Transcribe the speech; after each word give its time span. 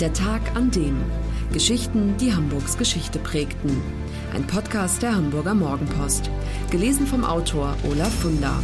Der 0.00 0.12
Tag 0.12 0.54
an 0.54 0.70
dem. 0.70 1.02
Geschichten, 1.54 2.18
die 2.18 2.34
Hamburgs 2.34 2.76
Geschichte 2.76 3.18
prägten. 3.18 3.80
Ein 4.34 4.46
Podcast 4.46 5.00
der 5.00 5.16
Hamburger 5.16 5.54
Morgenpost. 5.54 6.28
Gelesen 6.70 7.06
vom 7.06 7.24
Autor 7.24 7.74
Olaf 7.82 8.12
Funder. 8.20 8.62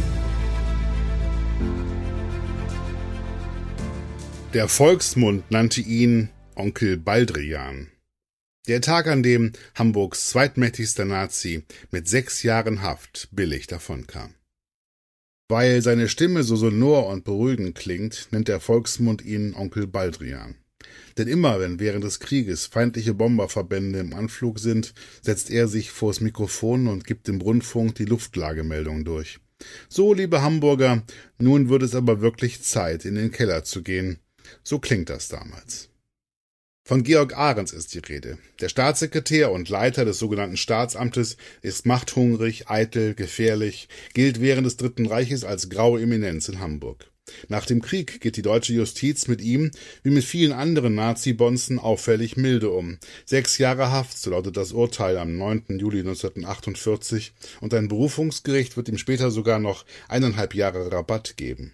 Der 4.53 4.67
Volksmund 4.67 5.49
nannte 5.49 5.81
ihn 5.81 6.29
Onkel 6.53 6.97
Baldrian. 6.97 7.89
Der 8.67 8.81
Tag, 8.81 9.07
an 9.07 9.23
dem 9.23 9.53
Hamburgs 9.73 10.29
zweitmächtigster 10.29 11.05
Nazi 11.05 11.63
mit 11.89 12.07
sechs 12.07 12.43
Jahren 12.43 12.83
Haft 12.83 13.29
billig 13.31 13.65
davonkam. 13.65 14.35
Weil 15.49 15.81
seine 15.81 16.09
Stimme 16.09 16.43
so 16.43 16.55
sonor 16.55 17.07
und 17.07 17.23
beruhigend 17.23 17.73
klingt, 17.73 18.27
nennt 18.29 18.49
der 18.49 18.59
Volksmund 18.59 19.25
ihn 19.25 19.55
Onkel 19.55 19.87
Baldrian. 19.87 20.57
Denn 21.17 21.27
immer, 21.27 21.59
wenn 21.59 21.79
während 21.79 22.03
des 22.03 22.19
Krieges 22.19 22.65
feindliche 22.65 23.13
Bomberverbände 23.13 23.99
im 23.99 24.13
Anflug 24.13 24.59
sind, 24.59 24.93
setzt 25.21 25.49
er 25.49 25.67
sich 25.67 25.91
vors 25.91 26.21
Mikrofon 26.21 26.87
und 26.87 27.05
gibt 27.05 27.29
im 27.29 27.41
Rundfunk 27.41 27.95
die 27.95 28.05
Luftlagemeldung 28.05 29.05
durch. 29.05 29.39
So, 29.89 30.13
liebe 30.13 30.41
Hamburger, 30.41 31.03
nun 31.37 31.69
wird 31.69 31.83
es 31.83 31.95
aber 31.95 32.21
wirklich 32.21 32.61
Zeit, 32.61 33.05
in 33.05 33.15
den 33.15 33.31
Keller 33.31 33.63
zu 33.63 33.81
gehen. 33.81 34.19
So 34.63 34.79
klingt 34.79 35.09
das 35.09 35.29
damals. 35.29 35.89
Von 36.85 37.03
Georg 37.03 37.37
Ahrens 37.37 37.71
ist 37.71 37.93
die 37.93 37.99
Rede. 37.99 38.37
Der 38.59 38.67
Staatssekretär 38.67 39.53
und 39.53 39.69
Leiter 39.69 40.03
des 40.03 40.19
sogenannten 40.19 40.57
Staatsamtes 40.57 41.37
ist 41.61 41.85
machthungrig, 41.85 42.69
eitel, 42.69 43.15
gefährlich, 43.15 43.87
gilt 44.13 44.41
während 44.41 44.65
des 44.65 44.75
Dritten 44.75 45.05
Reiches 45.05 45.45
als 45.45 45.69
graue 45.69 46.01
Eminenz 46.01 46.49
in 46.49 46.59
Hamburg. 46.59 47.09
Nach 47.47 47.65
dem 47.65 47.81
Krieg 47.81 48.21
geht 48.21 48.37
die 48.37 48.41
deutsche 48.41 48.73
Justiz 48.73 49.27
mit 49.27 49.41
ihm, 49.41 49.71
wie 50.03 50.11
mit 50.11 50.23
vielen 50.23 50.51
anderen 50.51 50.95
Nazi-Bonzen, 50.95 51.79
auffällig 51.79 52.37
milde 52.37 52.69
um. 52.69 52.97
Sechs 53.25 53.57
Jahre 53.57 53.91
Haft, 53.91 54.17
so 54.17 54.31
lautet 54.31 54.57
das 54.57 54.71
Urteil 54.71 55.17
am 55.17 55.37
9. 55.37 55.79
Juli 55.79 55.99
1948, 55.99 57.33
und 57.61 57.73
ein 57.73 57.87
Berufungsgericht 57.87 58.77
wird 58.77 58.89
ihm 58.89 58.97
später 58.97 59.31
sogar 59.31 59.59
noch 59.59 59.85
eineinhalb 60.07 60.55
Jahre 60.55 60.91
Rabatt 60.91 61.37
geben. 61.37 61.73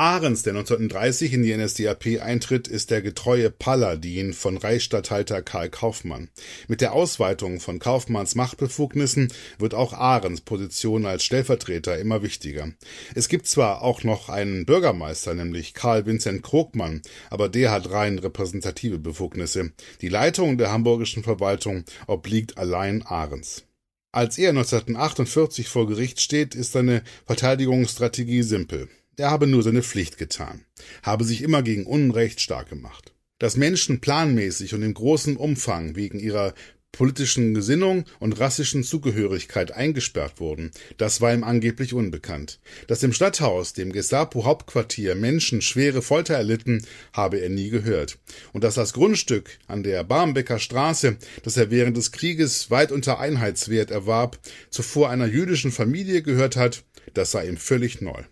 Ahrens, 0.00 0.42
der 0.44 0.54
1930 0.54 1.34
in 1.34 1.42
die 1.42 1.54
NSDAP 1.54 2.22
eintritt, 2.22 2.68
ist 2.68 2.90
der 2.90 3.02
getreue 3.02 3.50
Paladin 3.50 4.32
von 4.32 4.56
Reichsstatthalter 4.56 5.42
Karl 5.42 5.68
Kaufmann. 5.68 6.30
Mit 6.68 6.80
der 6.80 6.94
Ausweitung 6.94 7.60
von 7.60 7.78
Kaufmanns 7.78 8.34
Machtbefugnissen 8.34 9.30
wird 9.58 9.74
auch 9.74 9.92
Ahrens 9.92 10.40
Position 10.40 11.04
als 11.04 11.22
Stellvertreter 11.24 11.98
immer 11.98 12.22
wichtiger. 12.22 12.72
Es 13.14 13.28
gibt 13.28 13.46
zwar 13.46 13.82
auch 13.82 14.02
noch 14.02 14.30
einen 14.30 14.64
Bürgermeister, 14.64 15.34
nämlich 15.34 15.74
Karl 15.74 16.06
Vincent 16.06 16.42
Krogmann, 16.42 17.02
aber 17.28 17.50
der 17.50 17.70
hat 17.70 17.90
rein 17.90 18.18
repräsentative 18.18 18.98
Befugnisse. 18.98 19.72
Die 20.00 20.08
Leitung 20.08 20.56
der 20.56 20.72
hamburgischen 20.72 21.24
Verwaltung 21.24 21.84
obliegt 22.06 22.56
allein 22.56 23.02
Ahrens. 23.02 23.64
Als 24.12 24.38
er 24.38 24.48
1948 24.48 25.68
vor 25.68 25.86
Gericht 25.86 26.22
steht, 26.22 26.54
ist 26.54 26.72
seine 26.72 27.02
Verteidigungsstrategie 27.26 28.42
simpel. 28.42 28.88
Er 29.16 29.30
habe 29.30 29.46
nur 29.46 29.62
seine 29.62 29.82
Pflicht 29.82 30.18
getan, 30.18 30.64
habe 31.02 31.24
sich 31.24 31.42
immer 31.42 31.62
gegen 31.62 31.86
Unrecht 31.86 32.40
stark 32.40 32.68
gemacht. 32.68 33.14
Dass 33.38 33.56
Menschen 33.56 34.00
planmäßig 34.00 34.74
und 34.74 34.82
in 34.82 34.94
großem 34.94 35.36
Umfang 35.36 35.96
wegen 35.96 36.18
ihrer 36.18 36.54
politischen 36.92 37.54
Gesinnung 37.54 38.04
und 38.18 38.38
rassischen 38.40 38.82
Zugehörigkeit 38.82 39.72
eingesperrt 39.72 40.40
wurden, 40.40 40.70
das 40.98 41.20
war 41.20 41.32
ihm 41.32 41.44
angeblich 41.44 41.94
unbekannt. 41.94 42.60
Dass 42.88 43.02
im 43.02 43.12
Stadthaus, 43.12 43.72
dem 43.72 43.92
Gestapo-Hauptquartier, 43.92 45.14
Menschen 45.14 45.62
schwere 45.62 46.02
Folter 46.02 46.34
erlitten, 46.34 46.84
habe 47.12 47.38
er 47.38 47.48
nie 47.48 47.70
gehört. 47.70 48.18
Und 48.52 48.64
dass 48.64 48.74
das 48.74 48.92
Grundstück 48.92 49.58
an 49.66 49.82
der 49.82 50.04
Barmbecker 50.04 50.58
Straße, 50.58 51.16
das 51.42 51.56
er 51.56 51.70
während 51.70 51.96
des 51.96 52.12
Krieges 52.12 52.70
weit 52.70 52.92
unter 52.92 53.20
Einheitswert 53.20 53.90
erwarb, 53.90 54.38
zuvor 54.70 55.10
einer 55.10 55.26
jüdischen 55.26 55.72
Familie 55.72 56.22
gehört 56.22 56.56
hat, 56.56 56.84
das 57.14 57.30
sei 57.30 57.48
ihm 57.48 57.56
völlig 57.56 58.00
neu. 58.00 58.22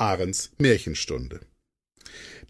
Ahrens 0.00 0.52
Märchenstunde. 0.58 1.40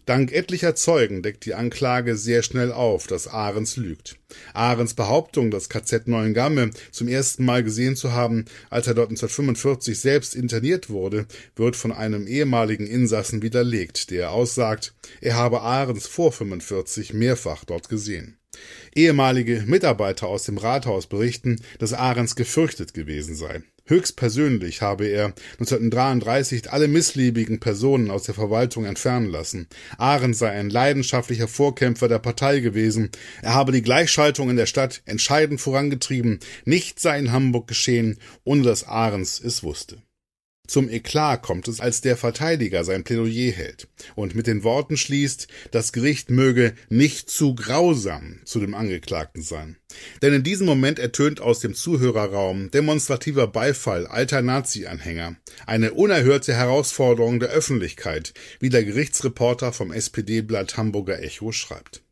Dank 0.05 0.31
etlicher 0.31 0.75
Zeugen 0.75 1.23
deckt 1.23 1.45
die 1.45 1.55
Anklage 1.55 2.15
sehr 2.15 2.43
schnell 2.43 2.71
auf, 2.71 3.07
dass 3.07 3.27
Ahrens 3.27 3.75
lügt. 3.75 4.17
Ahrens 4.53 4.93
Behauptung, 4.93 5.49
das 5.51 5.69
KZ 5.69 6.07
Neuengamme 6.07 6.69
zum 6.91 7.07
ersten 7.07 7.45
Mal 7.45 7.63
gesehen 7.63 7.95
zu 7.95 8.11
haben, 8.11 8.45
als 8.69 8.87
er 8.87 8.93
dort 8.93 9.09
1945 9.09 9.99
selbst 9.99 10.35
interniert 10.35 10.89
wurde, 10.89 11.25
wird 11.55 11.75
von 11.75 11.91
einem 11.91 12.27
ehemaligen 12.27 12.87
Insassen 12.87 13.41
widerlegt, 13.41 14.11
der 14.11 14.31
aussagt, 14.31 14.93
er 15.21 15.35
habe 15.35 15.61
Ahrens 15.61 16.07
vor 16.07 16.31
45 16.31 17.13
mehrfach 17.13 17.65
dort 17.65 17.89
gesehen. 17.89 18.37
Ehemalige 18.95 19.63
Mitarbeiter 19.65 20.27
aus 20.27 20.43
dem 20.43 20.57
Rathaus 20.57 21.07
berichten, 21.07 21.61
dass 21.77 21.93
Ahrens 21.93 22.35
gefürchtet 22.35 22.93
gewesen 22.93 23.35
sei. 23.35 23.61
Höchstpersönlich 23.89 24.81
habe 24.81 25.07
er 25.07 25.33
1933 25.53 26.71
alle 26.71 26.87
missliebigen 26.87 27.59
Personen 27.59 28.11
aus 28.11 28.23
der 28.23 28.35
Verwaltung 28.35 28.85
entfernen 28.85 29.29
lassen. 29.29 29.67
Ahrens 29.97 30.37
sei 30.37 30.51
ein 30.51 30.69
leidenschaftlicher 30.69 31.47
Vorkämpfer 31.47 32.07
der 32.07 32.19
Partei 32.19 32.59
gewesen. 32.59 33.09
Er 33.41 33.55
habe 33.55 33.71
die 33.71 33.81
Gleichschaltung 33.81 34.49
in 34.49 34.57
der 34.57 34.67
Stadt 34.67 35.01
entscheidend 35.05 35.59
vorangetrieben. 35.59 36.39
Nichts 36.65 37.01
sei 37.01 37.17
in 37.17 37.31
Hamburg 37.31 37.67
geschehen, 37.67 38.19
ohne 38.43 38.61
dass 38.61 38.87
Ahrens 38.87 39.39
es 39.39 39.63
wusste. 39.63 39.97
Zum 40.69 40.87
Eklat 40.87 41.41
kommt 41.41 41.67
es, 41.67 41.79
als 41.79 42.01
der 42.01 42.15
Verteidiger 42.15 42.83
sein 42.83 43.03
Plädoyer 43.03 43.51
hält 43.51 43.87
und 44.13 44.35
mit 44.35 44.45
den 44.45 44.63
Worten 44.63 44.97
schließt, 44.97 45.47
das 45.71 45.93
Gericht 45.93 46.29
möge 46.29 46.75
nicht 46.89 47.27
zu 47.27 47.55
grausam 47.55 48.39
zu 48.45 48.59
dem 48.59 48.75
Angeklagten 48.75 49.41
sein. 49.41 49.77
Denn 50.21 50.31
in 50.31 50.43
diesem 50.43 50.67
Moment 50.67 50.99
ertönt 50.99 51.41
aus 51.41 51.59
dem 51.59 51.73
Zuhörerraum 51.73 52.69
demonstrativer 52.69 53.47
Beifall 53.47 54.05
alter 54.05 54.43
Nazi-Anhänger, 54.43 55.37
eine 55.65 55.93
unerhörte 55.93 56.53
Herausforderung 56.53 57.39
der 57.39 57.49
Öffentlichkeit, 57.49 58.35
wie 58.59 58.69
der 58.69 58.83
Gerichtsreporter 58.83 59.73
vom 59.73 59.91
SPD-Blatt 59.91 60.77
Hamburger 60.77 61.19
Echo 61.23 61.51
schreibt. 61.51 62.03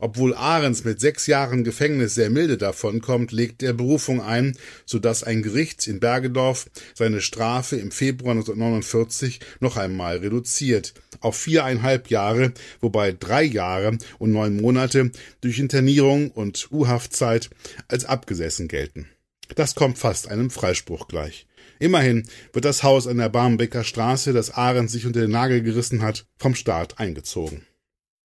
Obwohl 0.00 0.34
Ahrens 0.34 0.84
mit 0.84 1.00
sechs 1.00 1.26
Jahren 1.26 1.64
Gefängnis 1.64 2.14
sehr 2.14 2.30
milde 2.30 2.56
davonkommt, 2.56 3.32
legt 3.32 3.62
er 3.62 3.72
Berufung 3.72 4.20
ein, 4.20 4.56
so 4.86 4.98
dass 4.98 5.24
ein 5.24 5.42
Gericht 5.42 5.86
in 5.86 6.00
Bergedorf 6.00 6.70
seine 6.94 7.20
Strafe 7.20 7.76
im 7.76 7.90
Februar 7.90 8.32
1949 8.32 9.40
noch 9.60 9.76
einmal 9.76 10.18
reduziert 10.18 10.94
auf 11.20 11.36
viereinhalb 11.36 12.10
Jahre, 12.10 12.52
wobei 12.80 13.12
drei 13.12 13.42
Jahre 13.42 13.98
und 14.18 14.32
neun 14.32 14.60
Monate 14.60 15.10
durch 15.40 15.58
Internierung 15.58 16.30
und 16.30 16.70
U-Haftzeit 16.70 17.50
als 17.88 18.04
abgesessen 18.04 18.68
gelten. 18.68 19.08
Das 19.54 19.74
kommt 19.74 19.98
fast 19.98 20.28
einem 20.28 20.50
Freispruch 20.50 21.08
gleich. 21.08 21.46
Immerhin 21.78 22.28
wird 22.52 22.64
das 22.64 22.82
Haus 22.82 23.06
an 23.06 23.18
der 23.18 23.28
Barmbecker 23.28 23.84
Straße, 23.84 24.32
das 24.32 24.50
Ahrens 24.50 24.92
sich 24.92 25.06
unter 25.06 25.20
den 25.20 25.30
Nagel 25.30 25.62
gerissen 25.62 26.02
hat, 26.02 26.26
vom 26.36 26.54
Staat 26.54 26.98
eingezogen. 26.98 27.67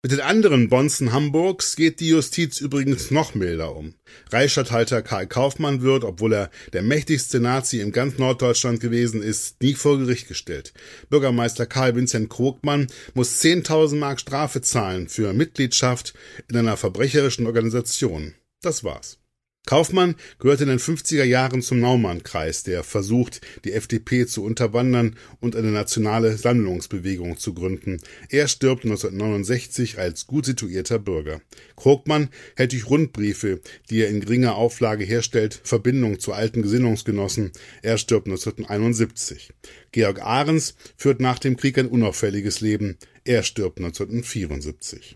Mit 0.05 0.11
den 0.11 0.19
anderen 0.19 0.67
Bonzen 0.67 1.13
Hamburgs 1.13 1.77
geht 1.77 2.01
die 2.01 2.09
Justiz 2.09 2.59
übrigens 2.59 3.09
noch 3.09 3.35
milder 3.35 3.73
um. 3.73 3.93
Reichsstatthalter 4.33 5.01
Karl 5.01 5.27
Kaufmann 5.27 5.81
wird, 5.81 6.03
obwohl 6.03 6.33
er 6.33 6.51
der 6.73 6.81
mächtigste 6.81 7.39
Nazi 7.39 7.79
im 7.79 7.93
ganz 7.93 8.17
Norddeutschland 8.17 8.81
gewesen 8.81 9.23
ist, 9.23 9.61
nie 9.61 9.75
vor 9.75 9.97
Gericht 9.97 10.27
gestellt. 10.27 10.73
Bürgermeister 11.09 11.65
Karl 11.65 11.95
Vincent 11.95 12.29
Krogmann 12.29 12.87
muss 13.13 13.41
10.000 13.41 13.95
Mark 13.95 14.19
Strafe 14.19 14.59
zahlen 14.59 15.07
für 15.07 15.31
Mitgliedschaft 15.31 16.13
in 16.49 16.57
einer 16.57 16.75
verbrecherischen 16.75 17.47
Organisation. 17.47 18.33
Das 18.61 18.83
war's. 18.83 19.22
Kaufmann 19.65 20.15
gehörte 20.39 20.63
in 20.63 20.69
den 20.69 20.79
50er 20.79 21.23
Jahren 21.23 21.61
zum 21.61 21.79
Naumann-Kreis, 21.79 22.63
der 22.63 22.83
versucht, 22.83 23.39
die 23.63 23.71
FDP 23.71 24.25
zu 24.25 24.43
unterwandern 24.43 25.15
und 25.39 25.55
eine 25.55 25.71
nationale 25.71 26.35
Sammlungsbewegung 26.35 27.37
zu 27.37 27.53
gründen. 27.53 28.01
Er 28.27 28.49
stirbt 28.49 28.83
1969 28.83 29.99
als 29.99 30.27
gut 30.27 30.45
situierter 30.45 30.99
Bürger. 30.99 31.39
Krogmann 31.77 32.27
hält 32.57 32.73
durch 32.73 32.89
Rundbriefe, 32.89 33.61
die 33.89 34.01
er 34.01 34.09
in 34.09 34.19
geringer 34.19 34.55
Auflage 34.55 35.05
herstellt, 35.05 35.61
Verbindung 35.63 36.19
zu 36.19 36.33
alten 36.33 36.61
Gesinnungsgenossen. 36.61 37.53
Er 37.81 37.97
stirbt 37.97 38.27
1971. 38.27 39.53
Georg 39.93 40.21
Ahrens 40.21 40.75
führt 40.97 41.21
nach 41.21 41.39
dem 41.39 41.55
Krieg 41.55 41.77
ein 41.77 41.87
unauffälliges 41.87 42.59
Leben. 42.59 42.97
Er 43.23 43.43
stirbt 43.43 43.77
1974. 43.77 45.15